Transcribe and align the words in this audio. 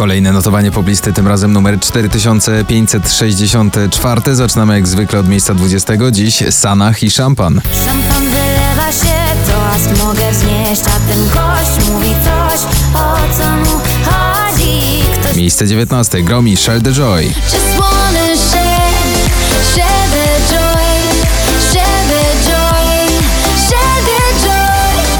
Kolejne 0.00 0.32
notowanie 0.32 0.70
poblisty, 0.70 1.12
tym 1.12 1.28
razem 1.28 1.52
numer 1.52 1.80
4564. 1.80 4.34
Zaczynamy 4.34 4.74
jak 4.74 4.88
zwykle 4.88 5.20
od 5.20 5.28
miejsca 5.28 5.54
20. 5.54 5.92
Dziś 6.12 6.42
Sanach 6.50 7.02
i 7.02 7.10
Szampan. 7.10 7.60
Szampan 7.86 8.22
wylewa 8.22 8.92
się, 8.92 9.14
toast 9.46 9.98
mogę 10.04 10.32
wznieść 10.32 10.82
A 10.86 11.00
ten 11.12 11.28
gość 11.28 11.88
mówi 11.88 12.14
coś, 12.24 12.60
o 12.94 13.16
co 13.38 13.56
mu 13.56 13.80
chodzi 14.04 14.80
Ktoś 15.20 15.36
Miejsce 15.36 15.66
19. 15.66 16.22
Gromi 16.22 16.56
Share 16.56 16.82
the 16.82 16.92
Joy. 16.92 17.32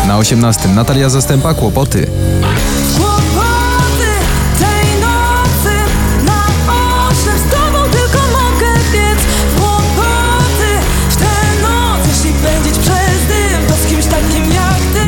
Na 0.07 0.19
18. 0.19 0.69
Natalia 0.69 1.09
Zastępa. 1.09 1.55
Kłopoty 1.55 2.07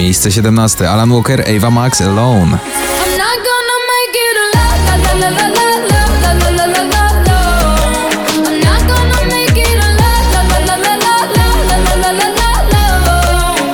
Miejsce 0.03 0.31
17. 0.31 0.91
Alan 0.91 1.11
Walker, 1.11 1.45
Ava 1.57 1.71
Max, 1.71 2.01
Alone. 2.01 2.59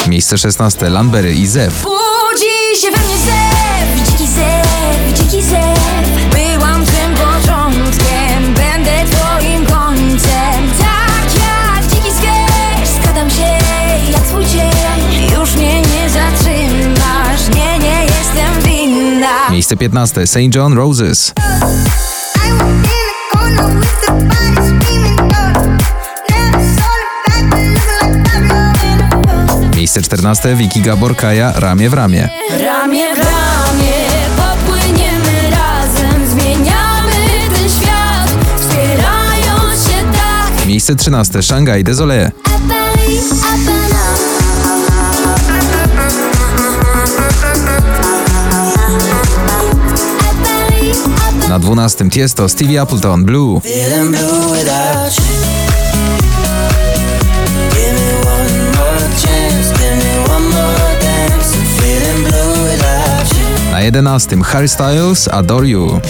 Miejsce 0.06 0.38
16. 0.38 0.88
Lambery 0.90 1.34
i 1.34 1.46
Zew. 1.46 1.72
Like 19.70 19.90
Pablo 23.32 23.68
in 23.68 23.90
a 29.02 29.10
photo. 29.10 29.76
Miejsce 29.76 30.02
14. 30.02 30.56
Vicky 30.56 30.80
Gabor 30.80 31.16
Kaja 31.16 31.52
Ramię 31.56 31.90
w 31.90 31.94
ramię. 31.94 32.28
Ramię 32.50 33.14
w 33.14 33.18
ramię 33.18 33.94
popłyniemy 34.36 35.50
razem 35.50 36.26
Zmieniamy 36.26 37.12
ten 37.54 37.68
świat, 37.68 38.30
wspierając 38.60 39.82
się 39.84 40.12
tak 40.12 40.66
Miejsce 40.66 40.94
13. 40.96 41.42
Shanghai 41.42 41.84
Désolé. 41.84 42.30
na 51.58 51.62
12 51.62 52.10
Tiesto 52.10 52.48
Stevie 52.48 52.80
Appleton 52.80 53.24
Blue. 53.24 53.60
Na 63.72 63.80
11 63.80 64.36
Harry 64.42 64.68
Styles 64.68 65.28
Adore 65.28 65.68
You. 65.68 66.00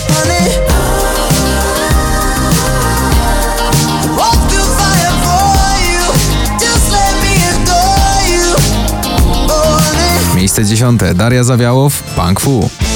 Miejsce 10.34 10.64
dziesiąte 10.64 11.14
Daria 11.14 11.44
Zawiałow 11.44 12.02
Punk 12.02 12.40
Fu. 12.40 12.87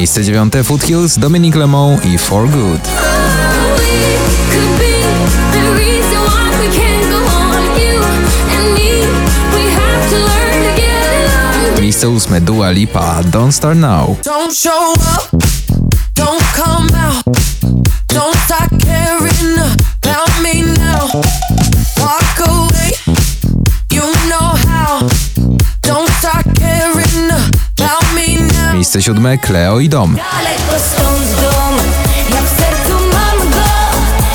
Miejsce 0.00 0.24
dziewiąte 0.24 0.64
Foothills, 0.64 1.18
Dominic 1.18 1.54
Lemont 1.54 2.04
i 2.04 2.18
For 2.18 2.48
Good. 2.48 2.80
Miejsce 11.80 12.08
ósme 12.08 12.40
Dua 12.40 12.70
Lipa, 12.70 13.22
Don't 13.24 13.54
Start 13.54 13.78
Now. 13.78 14.16
Don't 14.24 14.54
show 14.54 14.92
up, 14.92 15.42
don't 16.14 16.44
come 16.54 16.88
out, 17.06 17.24
don't 18.06 18.36
start 18.44 18.70
caring 18.78 19.58
about 20.02 20.42
me 20.42 20.62
now. 20.62 21.49
Miejsce 28.90 29.02
7. 29.02 29.38
Cleo 29.38 29.80
i 29.80 29.88
Dom. 29.88 30.16
Daleko 30.16 30.84
stąd 30.88 31.40
dom, 31.40 31.76
ja 32.30 32.42
w 32.42 32.60
sercu 32.60 32.92
mam 33.12 33.50
go 33.50 33.58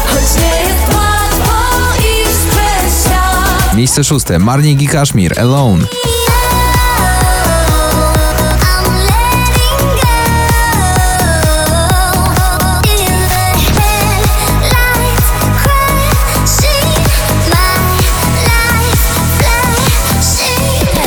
Choć 0.08 0.42
nie 0.42 0.70
jest 0.70 0.94
łatwo 0.94 1.96
iść 2.00 2.40
przez 2.50 3.06
świat 3.06 3.76
Miejsce 3.76 4.04
6. 4.04 4.26
Marnik 4.40 4.82
i 4.82 4.88
Kaszmir 4.88 5.40
Alone. 5.40 5.86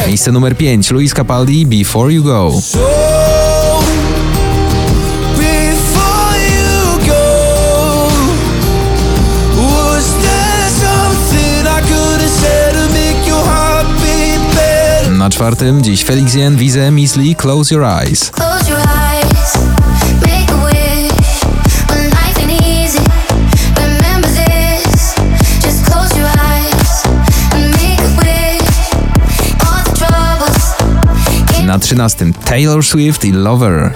Miejsce 0.06 0.32
numer 0.32 0.56
5. 0.56 0.91
Luis 0.91 1.14
Capaldi 1.14 1.66
Before 1.66 2.12
You 2.12 2.22
Go. 2.22 2.53
Na 15.28 15.32
czwartym. 15.32 15.82
Dziś 15.82 16.04
Felix 16.04 16.34
Jen, 16.34 16.56
Wize, 16.56 16.90
Misli, 16.90 17.36
Close 17.36 17.74
Your 17.74 17.84
Eyes. 17.84 18.30
Na 31.64 31.78
trzynastym 31.78 32.32
Taylor 32.32 32.84
Swift 32.84 33.24
i 33.24 33.32
Lover. 33.32 33.94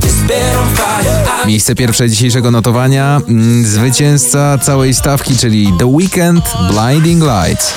This 0.00 0.22
bed 0.28 0.56
on 0.56 0.76
fire. 0.76 1.44
I 1.44 1.48
Miejsce 1.48 1.74
pierwsze 1.74 2.10
dzisiejszego 2.10 2.50
notowania 2.50 3.20
mm, 3.28 3.66
zwycięzca 3.66 4.58
całej 4.58 4.94
stawki, 4.94 5.36
czyli 5.36 5.72
The 5.78 5.86
Weeknd 5.86 6.44
Blinding 6.70 7.22
Lights. 7.22 7.74